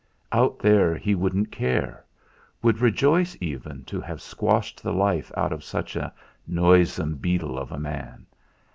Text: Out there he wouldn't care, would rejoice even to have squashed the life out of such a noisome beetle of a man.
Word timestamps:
Out 0.31 0.57
there 0.57 0.95
he 0.97 1.13
wouldn't 1.13 1.51
care, 1.51 2.03
would 2.63 2.79
rejoice 2.79 3.37
even 3.39 3.83
to 3.83 4.01
have 4.01 4.19
squashed 4.19 4.81
the 4.81 4.91
life 4.93 5.31
out 5.37 5.51
of 5.53 5.63
such 5.63 5.95
a 5.95 6.11
noisome 6.47 7.17
beetle 7.17 7.55
of 7.55 7.71
a 7.71 7.77
man. 7.77 8.25